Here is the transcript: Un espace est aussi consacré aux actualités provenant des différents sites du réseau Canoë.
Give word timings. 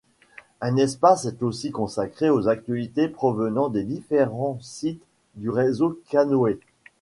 Un 0.61 0.77
espace 0.77 1.25
est 1.25 1.43
aussi 1.43 1.69
consacré 1.69 2.31
aux 2.31 2.47
actualités 2.47 3.07
provenant 3.07 3.69
des 3.69 3.83
différents 3.83 4.57
sites 4.59 5.03
du 5.35 5.47
réseau 5.51 6.01
Canoë. 6.09 6.59